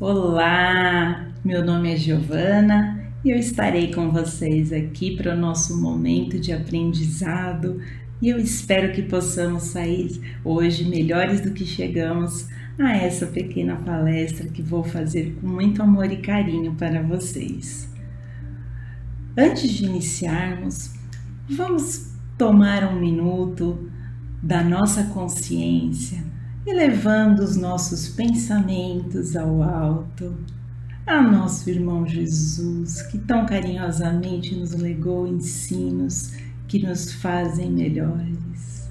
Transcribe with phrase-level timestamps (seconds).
[0.00, 6.36] Olá, meu nome é Giovana e eu estarei com vocês aqui para o nosso momento
[6.36, 7.80] de aprendizado
[8.20, 14.48] e eu espero que possamos sair hoje melhores do que chegamos a essa pequena palestra
[14.48, 17.88] que vou fazer com muito amor e carinho para vocês.
[19.38, 20.92] Antes de iniciarmos,
[21.48, 23.88] vamos tomar um minuto
[24.42, 26.33] da nossa consciência
[26.66, 30.34] elevando os nossos pensamentos ao alto,
[31.06, 36.32] a nosso irmão Jesus, que tão carinhosamente nos legou ensinos
[36.66, 38.88] que nos fazem melhores.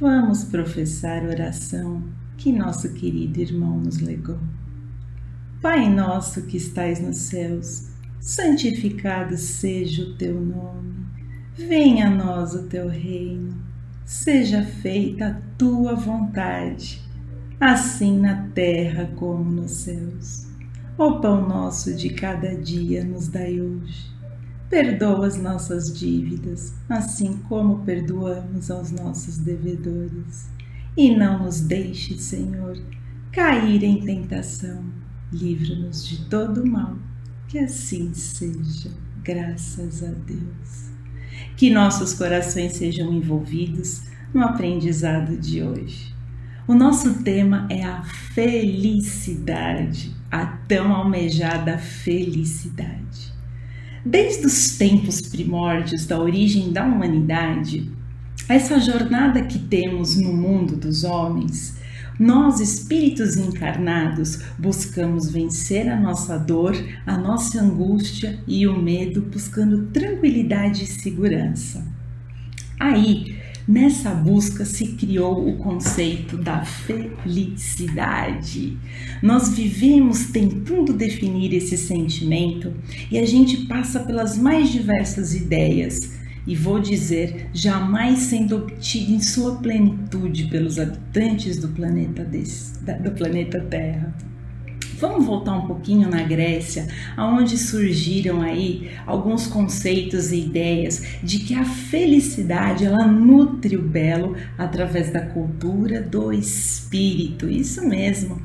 [0.00, 2.02] Vamos professar a oração
[2.36, 4.40] que nosso querido irmão nos legou.
[5.62, 11.06] Pai nosso que estais nos céus, santificado seja o teu nome.
[11.56, 13.63] Venha a nós o teu reino
[14.04, 17.02] seja feita a tua vontade,
[17.58, 20.46] assim na terra como nos céus.
[20.98, 24.12] O pão nosso de cada dia nos dai hoje.
[24.68, 30.48] Perdoa as nossas dívidas, assim como perdoamos aos nossos devedores.
[30.96, 32.78] E não nos deixe, Senhor,
[33.32, 34.84] cair em tentação.
[35.32, 36.96] Livra-nos de todo mal.
[37.48, 38.90] Que assim seja,
[39.22, 40.93] graças a Deus
[41.56, 46.14] que nossos corações sejam envolvidos no aprendizado de hoje.
[46.66, 48.02] O nosso tema é a
[48.34, 53.32] felicidade, a tão almejada felicidade.
[54.04, 57.90] Desde os tempos primórdios da origem da humanidade,
[58.48, 61.78] essa jornada que temos no mundo dos homens
[62.18, 69.86] nós, espíritos encarnados, buscamos vencer a nossa dor, a nossa angústia e o medo, buscando
[69.86, 71.84] tranquilidade e segurança.
[72.78, 77.98] Aí, nessa busca se criou o conceito da felicidade.
[79.20, 82.72] Nós vivemos tentando definir esse sentimento
[83.10, 86.13] e a gente passa pelas mais diversas ideias
[86.46, 93.10] e vou dizer, jamais sendo obtido em sua plenitude pelos habitantes do planeta, desse, do
[93.12, 94.14] planeta Terra.
[94.98, 101.54] Vamos voltar um pouquinho na Grécia, aonde surgiram aí alguns conceitos e ideias de que
[101.54, 107.50] a felicidade ela nutre o belo através da cultura do espírito.
[107.50, 108.40] Isso mesmo.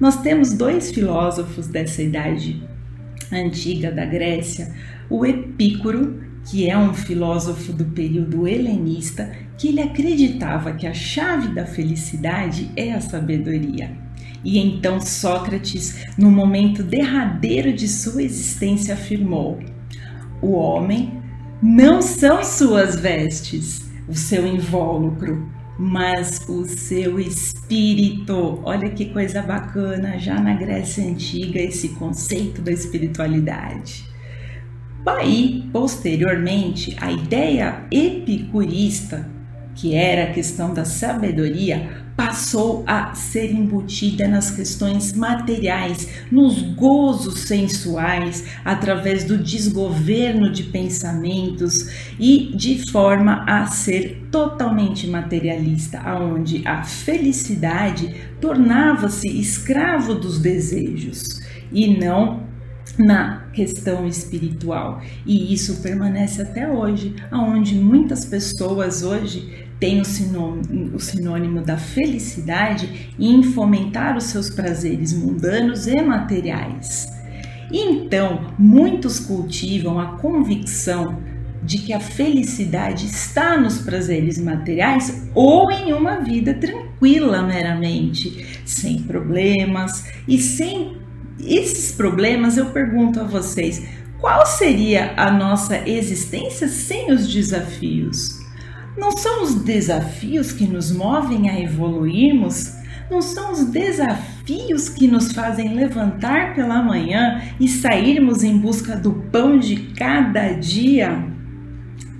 [0.00, 2.62] Nós temos dois filósofos dessa idade
[3.30, 4.74] antiga da Grécia,
[5.08, 11.54] o Epícoro que é um filósofo do período helenista, que ele acreditava que a chave
[11.54, 13.96] da felicidade é a sabedoria.
[14.44, 19.60] E então Sócrates, no momento derradeiro de sua existência, afirmou:
[20.40, 21.12] O homem
[21.62, 25.48] não são suas vestes, o seu invólucro,
[25.78, 28.60] mas o seu espírito.
[28.64, 34.11] Olha que coisa bacana, já na Grécia Antiga, esse conceito da espiritualidade.
[35.04, 39.28] Aí, posteriormente, a ideia epicurista,
[39.74, 47.40] que era a questão da sabedoria, passou a ser embutida nas questões materiais, nos gozos
[47.40, 51.88] sensuais, através do desgoverno de pensamentos
[52.20, 61.40] e de forma a ser totalmente materialista, aonde a felicidade tornava-se escravo dos desejos
[61.72, 62.51] e não
[62.98, 65.00] na questão espiritual.
[65.26, 71.76] E isso permanece até hoje, aonde muitas pessoas hoje têm o sinônimo, o sinônimo da
[71.76, 77.08] felicidade em fomentar os seus prazeres mundanos e materiais.
[77.72, 81.18] Então, muitos cultivam a convicção
[81.62, 88.98] de que a felicidade está nos prazeres materiais ou em uma vida tranquila meramente, sem
[89.02, 90.96] problemas e sem
[91.42, 93.82] esses problemas, eu pergunto a vocês:
[94.20, 98.40] qual seria a nossa existência sem os desafios?
[98.96, 102.72] Não são os desafios que nos movem a evoluirmos?
[103.10, 109.12] Não são os desafios que nos fazem levantar pela manhã e sairmos em busca do
[109.12, 111.32] pão de cada dia?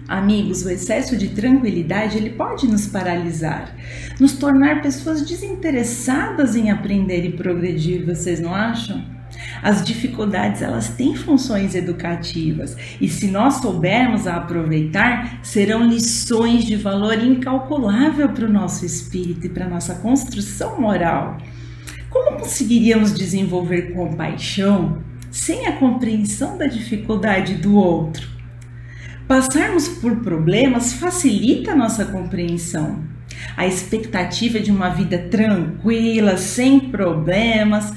[0.08, 3.74] Amigos, o excesso de tranquilidade ele pode nos paralisar,
[4.18, 9.11] nos tornar pessoas desinteressadas em aprender e progredir, vocês não acham?
[9.62, 17.22] As dificuldades elas têm funções educativas e se nós soubermos aproveitar, serão lições de valor
[17.22, 21.38] incalculável para o nosso espírito e para a nossa construção moral.
[22.10, 24.98] Como conseguiríamos desenvolver compaixão
[25.30, 28.28] sem a compreensão da dificuldade do outro?
[29.26, 33.02] Passarmos por problemas facilita a nossa compreensão.
[33.56, 37.92] A expectativa de uma vida tranquila, sem problemas,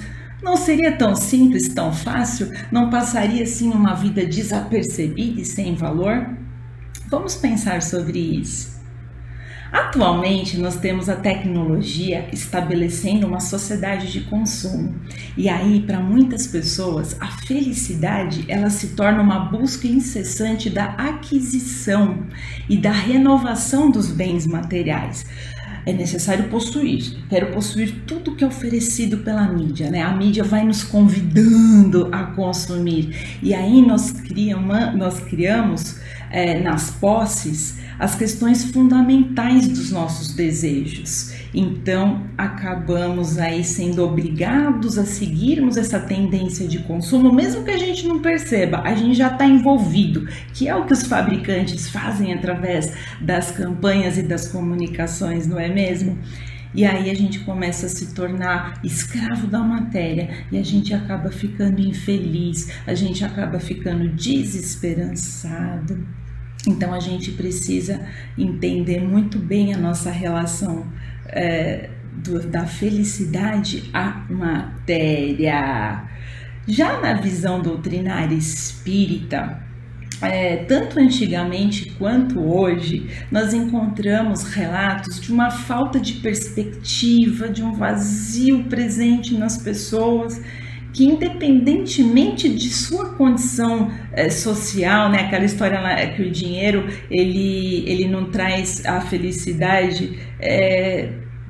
[0.46, 2.52] Não seria tão simples, tão fácil?
[2.72, 6.38] Não passaria assim uma vida desapercebida e sem valor?
[7.10, 8.76] Vamos pensar sobre isso.
[9.72, 14.94] Atualmente, nós temos a tecnologia estabelecendo uma sociedade de consumo.
[15.36, 22.24] E aí, para muitas pessoas, a felicidade ela se torna uma busca incessante da aquisição
[22.70, 25.26] e da renovação dos bens materiais
[25.86, 27.18] é necessário possuir.
[27.30, 30.02] Quero possuir tudo que é oferecido pela mídia, né?
[30.02, 33.38] A mídia vai nos convidando a consumir.
[33.42, 36.00] E aí nós criamos, nós criamos
[36.32, 41.34] é, nas posses as questões fundamentais dos nossos desejos.
[41.54, 48.08] Então, acabamos aí sendo obrigados a seguirmos essa tendência de consumo, mesmo que a gente
[48.08, 52.94] não perceba, a gente já está envolvido, que é o que os fabricantes fazem através
[53.22, 56.18] das campanhas e das comunicações, não é mesmo?
[56.76, 61.32] E aí a gente começa a se tornar escravo da matéria e a gente acaba
[61.32, 66.06] ficando infeliz, a gente acaba ficando desesperançado.
[66.68, 68.06] Então a gente precisa
[68.38, 70.86] entender muito bem a nossa relação
[71.28, 76.04] é, do, da felicidade à matéria.
[76.68, 79.62] Já na visão doutrinária espírita,
[80.22, 87.74] é, tanto antigamente quanto hoje, nós encontramos relatos de uma falta de perspectiva, de um
[87.74, 90.42] vazio presente nas pessoas
[90.96, 97.84] que independentemente de sua condição é, social, né, aquela história lá que o dinheiro ele,
[97.86, 101.10] ele não traz a felicidade, é,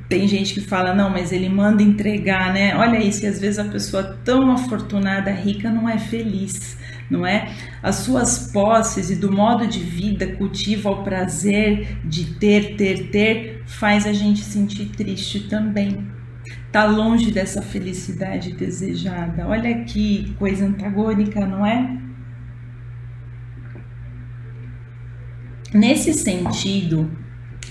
[0.09, 2.75] tem gente que fala, não, mas ele manda entregar, né?
[2.75, 6.77] Olha isso, e às vezes a pessoa tão afortunada, rica, não é feliz,
[7.09, 7.51] não é?
[7.83, 13.63] As suas posses e do modo de vida cultiva o prazer de ter, ter, ter,
[13.68, 16.15] faz a gente sentir triste também
[16.75, 19.48] está longe dessa felicidade desejada.
[19.48, 21.98] Olha que coisa antagônica, não é?
[25.74, 27.10] Nesse sentido,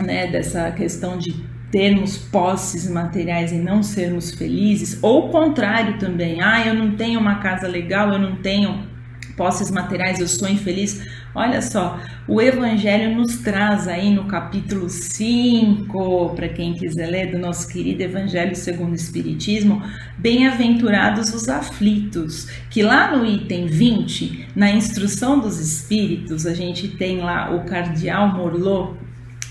[0.02, 1.34] né, dessa questão de
[1.70, 7.20] termos posses materiais e não sermos felizes, ou o contrário também, ah, eu não tenho
[7.20, 8.88] uma casa legal, eu não tenho
[9.36, 11.04] posses materiais, eu sou infeliz.
[11.36, 11.98] Olha só,
[12.28, 18.04] o Evangelho nos traz aí no capítulo 5, para quem quiser ler, do nosso querido
[18.04, 19.82] Evangelho segundo o Espiritismo,
[20.16, 27.18] bem-aventurados os aflitos, que lá no item 20, na instrução dos Espíritos, a gente tem
[27.18, 28.96] lá o cardeal Morlot,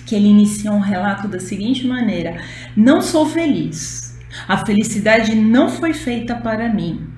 [0.06, 2.38] que ele inicia um relato da seguinte maneira:
[2.78, 7.13] Não sou feliz, a felicidade não foi feita para mim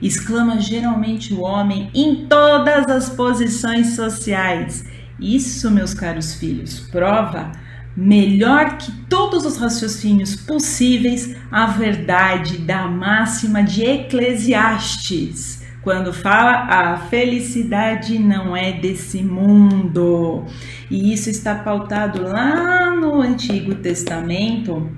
[0.00, 4.84] exclama geralmente o homem em todas as posições sociais.
[5.20, 7.52] Isso, meus caros filhos, prova
[7.96, 16.96] melhor que todos os raciocínios possíveis a verdade da máxima de Eclesiastes, quando fala a
[17.08, 20.44] felicidade não é desse mundo.
[20.88, 24.88] E isso está pautado lá no Antigo Testamento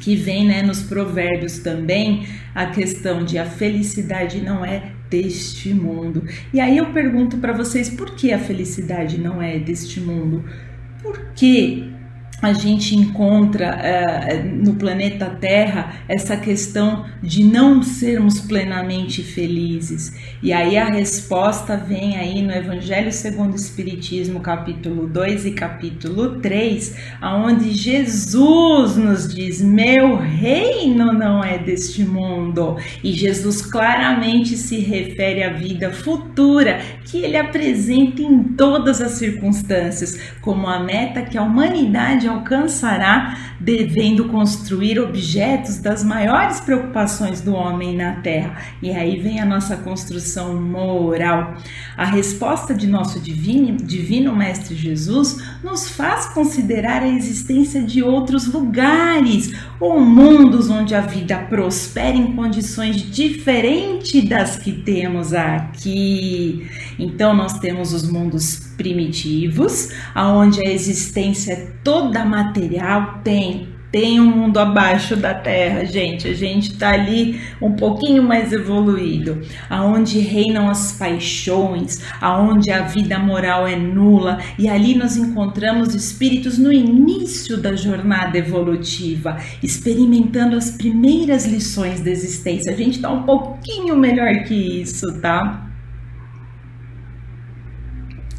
[0.00, 6.24] que vem né, nos provérbios também a questão de a felicidade não é deste mundo.
[6.52, 10.44] E aí eu pergunto para vocês por que a felicidade não é deste mundo?
[11.02, 11.91] Por que
[12.42, 20.12] a gente encontra uh, no planeta Terra essa questão de não sermos plenamente felizes.
[20.42, 26.40] E aí a resposta vem aí no Evangelho segundo o Espiritismo, capítulo 2 e capítulo
[26.40, 32.76] 3, aonde Jesus nos diz: "Meu reino não é deste mundo".
[33.04, 40.18] E Jesus claramente se refere à vida futura que ele apresenta em todas as circunstâncias,
[40.40, 47.96] como a meta que a humanidade alcançará devendo construir objetos das maiores preocupações do homem
[47.96, 48.56] na Terra.
[48.82, 51.54] E aí vem a nossa construção moral.
[51.96, 58.46] A resposta de nosso divino, divino Mestre Jesus nos faz considerar a existência de outros
[58.46, 66.66] lugares ou mundos onde a vida prospera em condições diferentes das que temos aqui.
[66.98, 74.34] Então nós temos os mundos primitivos, aonde a existência é toda material tem tem um
[74.34, 76.26] mundo abaixo da Terra, gente.
[76.26, 83.18] A gente está ali um pouquinho mais evoluído, aonde reinam as paixões, aonde a vida
[83.18, 90.70] moral é nula, e ali nós encontramos espíritos no início da jornada evolutiva, experimentando as
[90.70, 92.72] primeiras lições da existência.
[92.72, 95.71] A gente está um pouquinho melhor que isso, tá?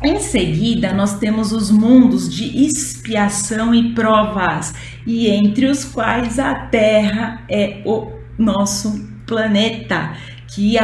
[0.06, 4.74] Em seguida, nós temos os mundos de expiação e provas,
[5.08, 10.14] e entre os quais a Terra é o nosso planeta
[10.54, 10.84] que é,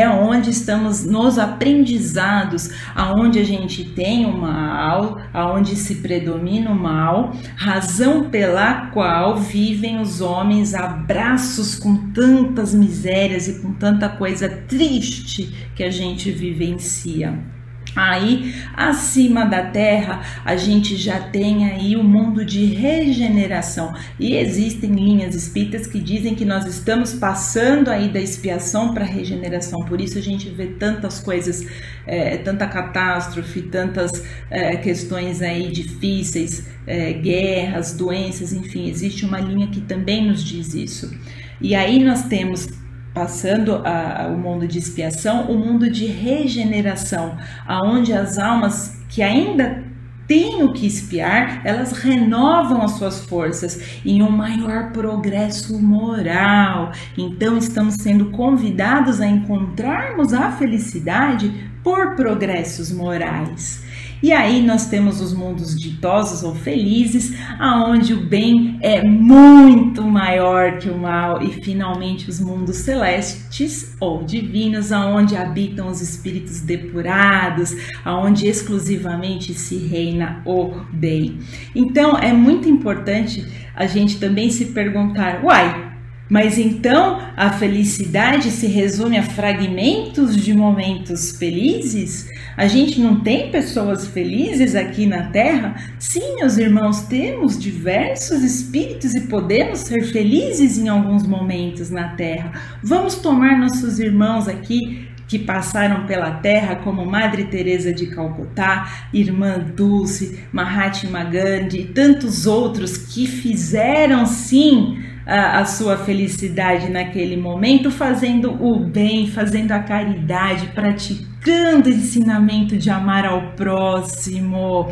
[0.00, 6.74] é onde estamos nos aprendizados, aonde a gente tem o mal, aonde se predomina o
[6.74, 14.08] mal, razão pela qual vivem os homens a braços com tantas misérias e com tanta
[14.10, 17.59] coisa triste que a gente vivencia.
[17.94, 23.94] Aí, acima da terra, a gente já tem aí o mundo de regeneração.
[24.18, 29.08] E existem linhas espíritas que dizem que nós estamos passando aí da expiação para a
[29.08, 29.80] regeneração.
[29.84, 31.66] Por isso a gente vê tantas coisas,
[32.06, 39.66] é, tanta catástrofe, tantas é, questões aí difíceis, é, guerras, doenças, enfim, existe uma linha
[39.68, 41.12] que também nos diz isso.
[41.60, 42.68] E aí nós temos
[43.12, 47.36] passando a, o mundo de expiação, o mundo de regeneração,
[47.66, 49.84] aonde as almas que ainda
[50.30, 56.92] têm o que espiar, elas renovam as suas forças em um maior progresso moral.
[57.18, 63.82] Então estamos sendo convidados a encontrarmos a felicidade por progressos morais.
[64.22, 70.78] E aí nós temos os mundos ditosos ou felizes, aonde o bem é muito maior
[70.78, 77.74] que o mal, e finalmente os mundos celestes ou divinos, aonde habitam os espíritos depurados,
[78.04, 81.38] aonde exclusivamente se reina o bem.
[81.74, 85.90] Então é muito importante a gente também se perguntar, uai,
[86.30, 92.28] mas então a felicidade se resume a fragmentos de momentos felizes?
[92.56, 95.74] A gente não tem pessoas felizes aqui na Terra?
[95.98, 102.52] Sim, meus irmãos, temos diversos espíritos e podemos ser felizes em alguns momentos na Terra.
[102.80, 109.60] Vamos tomar nossos irmãos aqui que passaram pela terra, como Madre Teresa de Calcutá, Irmã
[109.60, 117.90] Dulce, Mahatma Gandhi e tantos outros que fizeram sim a, a sua felicidade naquele momento,
[117.90, 124.88] fazendo o bem, fazendo a caridade, praticando o ensinamento de amar ao próximo.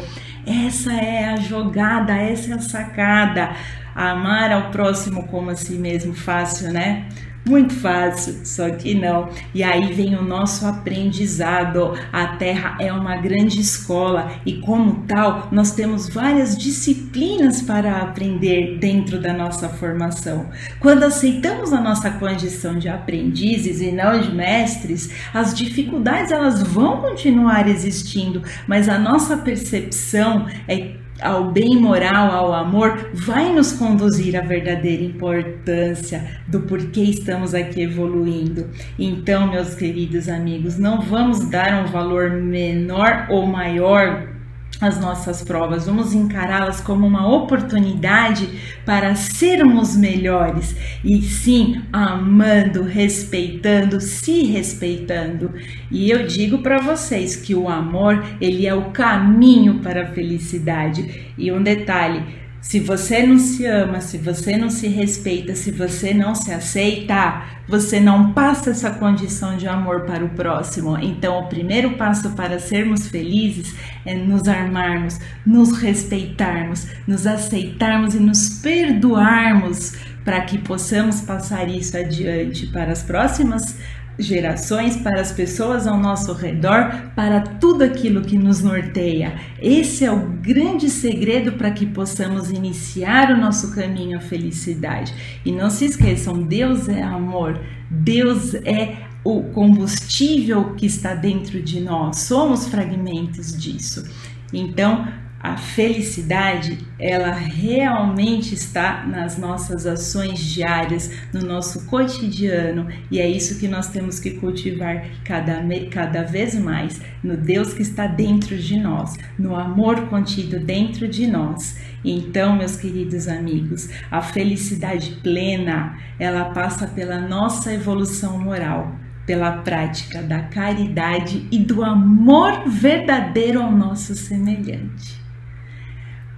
[0.47, 3.53] Essa é a jogada, essa é a sacada.
[3.95, 7.09] Amar ao próximo como a si mesmo, fácil, né?
[7.47, 9.31] Muito fácil, só que não.
[9.55, 11.95] E aí vem o nosso aprendizado.
[12.13, 18.77] A Terra é uma grande escola e, como tal, nós temos várias disciplinas para aprender
[18.79, 20.51] dentro da nossa formação.
[20.79, 27.01] Quando aceitamos a nossa condição de aprendizes e não de mestres, as dificuldades elas vão
[27.01, 34.37] continuar existindo, mas a nossa percepção é ao bem moral, ao amor, vai nos conduzir
[34.37, 38.69] à verdadeira importância do porquê estamos aqui evoluindo.
[38.99, 44.38] Então, meus queridos amigos, não vamos dar um valor menor ou maior
[44.81, 48.49] as nossas provas, vamos encará-las como uma oportunidade
[48.85, 55.53] para sermos melhores e sim amando, respeitando, se respeitando.
[55.91, 61.33] E eu digo para vocês que o amor, ele é o caminho para a felicidade.
[61.37, 62.23] E um detalhe,
[62.61, 67.43] se você não se ama, se você não se respeita, se você não se aceita,
[67.69, 70.99] você não passa essa condição de amor para o próximo.
[70.99, 73.75] Então, o primeiro passo para sermos felizes
[74.05, 79.93] é nos armarmos, nos respeitarmos, nos aceitarmos e nos perdoarmos
[80.25, 83.79] para que possamos passar isso adiante para as próximas
[84.19, 89.39] gerações, para as pessoas ao nosso redor, para tudo aquilo que nos norteia.
[89.61, 95.15] Esse é o grande segredo para que possamos iniciar o nosso caminho à felicidade.
[95.45, 97.61] E não se esqueçam, Deus é amor,
[97.91, 104.05] Deus é o combustível que está dentro de nós, somos fragmentos disso.
[104.53, 105.07] Então,
[105.41, 113.59] a felicidade, ela realmente está nas nossas ações diárias, no nosso cotidiano, e é isso
[113.61, 118.79] que nós temos que cultivar cada, cada vez mais, no Deus que está dentro de
[118.79, 121.79] nós, no amor contido dentro de nós.
[122.05, 130.21] Então, meus queridos amigos, a felicidade plena, ela passa pela nossa evolução moral, pela prática
[130.21, 135.28] da caridade e do amor verdadeiro ao nosso semelhante.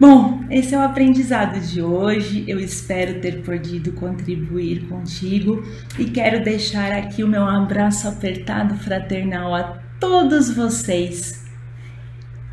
[0.00, 2.42] Bom, esse é o aprendizado de hoje.
[2.48, 5.62] Eu espero ter podido contribuir contigo
[5.98, 11.44] e quero deixar aqui o meu abraço apertado fraternal a todos vocês.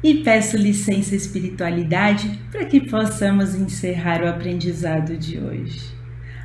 [0.03, 5.95] E peço licença espiritualidade para que possamos encerrar o aprendizado de hoje.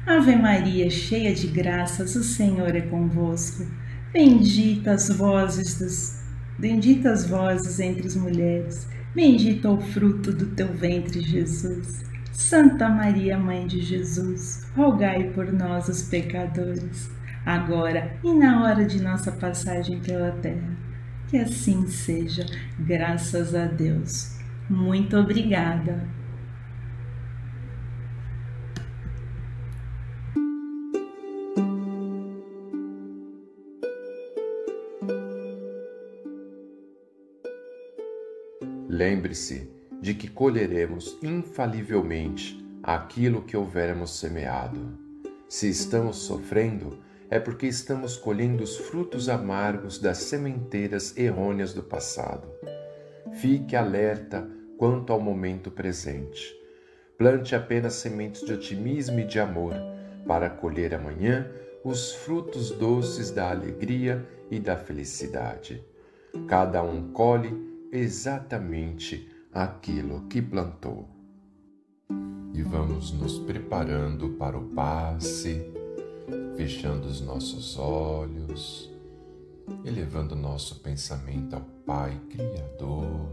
[0.06, 3.66] Ave Maria, cheia de graças, o Senhor é convosco.
[4.12, 6.22] Benditas vozes das
[6.56, 12.02] benditas vozes entre as mulheres Bendito é o fruto do teu ventre, Jesus.
[12.32, 17.10] Santa Maria, Mãe de Jesus, rogai por nós, os pecadores,
[17.44, 20.76] agora e na hora de nossa passagem pela terra.
[21.28, 22.46] Que assim seja,
[22.78, 24.38] graças a Deus.
[24.68, 26.08] Muito obrigada.
[39.02, 39.68] Lembre-se
[40.00, 44.96] de que colheremos infalivelmente aquilo que houvermos semeado.
[45.48, 52.46] Se estamos sofrendo, é porque estamos colhendo os frutos amargos das sementeiras errôneas do passado.
[53.40, 56.54] Fique alerta quanto ao momento presente.
[57.18, 59.74] Plante apenas sementes de otimismo e de amor,
[60.28, 61.50] para colher amanhã
[61.82, 65.84] os frutos doces da alegria e da felicidade.
[66.46, 71.06] Cada um colhe exatamente aquilo que plantou.
[72.54, 75.70] E vamos nos preparando para o passe,
[76.56, 78.90] fechando os nossos olhos,
[79.84, 83.28] elevando nosso pensamento ao Pai Criador,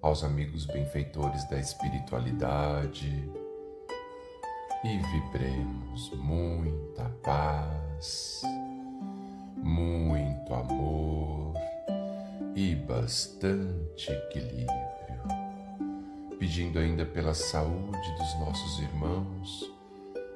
[0.00, 3.28] aos amigos benfeitores da espiritualidade
[4.84, 8.42] e vibremos muita paz,
[9.62, 11.51] muito amor
[12.54, 14.92] e bastante equilíbrio
[16.42, 19.72] pedindo ainda pela saúde dos nossos irmãos,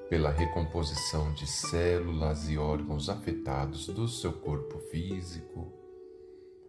[0.09, 5.73] pela recomposição de células e órgãos afetados do seu corpo físico,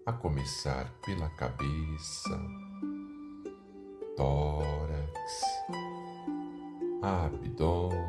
[0.07, 2.41] a começar pela cabeça,
[4.15, 5.41] tórax,
[7.03, 8.01] abdômen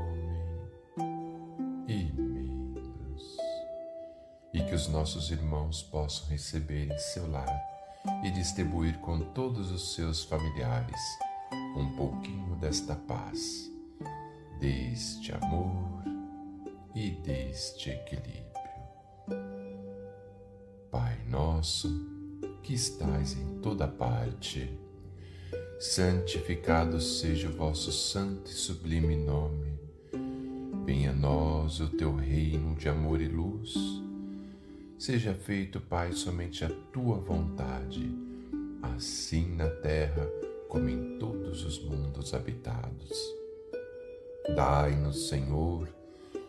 [1.87, 2.28] e
[4.69, 7.49] que os nossos irmãos possam receber em seu lar
[8.23, 11.01] e distribuir com todos os seus familiares
[11.75, 13.73] um pouquinho desta paz,
[14.61, 16.05] deste amor
[16.95, 18.45] e deste equilíbrio.
[20.91, 21.89] Pai nosso,
[22.63, 24.79] que estais em toda parte,
[25.81, 29.79] santificado seja o vosso santo e sublime nome.
[30.85, 34.08] Venha a nós o teu reino de amor e luz
[34.99, 38.11] Seja feito, Pai, somente a tua vontade,
[38.83, 40.29] assim na terra
[40.69, 43.13] como em todos os mundos habitados.
[44.57, 45.89] Dai-nos, Senhor,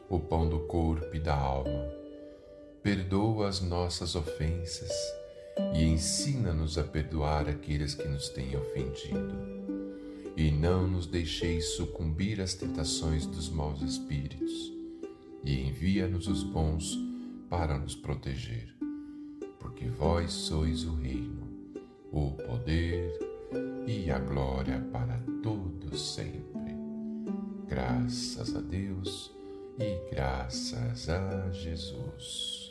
[0.09, 1.93] o pão do corpo e da alma.
[2.81, 4.91] Perdoa as nossas ofensas
[5.75, 9.35] e ensina-nos a perdoar aqueles que nos têm ofendido.
[10.35, 14.73] E não nos deixeis sucumbir às tentações dos maus espíritos,
[15.43, 17.08] e envia-nos os bons
[17.49, 18.73] para nos proteger,
[19.59, 21.47] porque vós sois o reino,
[22.11, 23.11] o poder
[23.87, 26.75] e a glória para todos sempre.
[27.67, 29.31] Graças a Deus
[29.79, 32.68] e graças a Jesus.